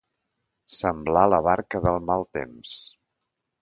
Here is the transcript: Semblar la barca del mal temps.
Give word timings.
Semblar 0.77 1.27
la 1.35 1.41
barca 1.51 1.85
del 1.87 2.03
mal 2.09 2.29
temps. 2.41 2.77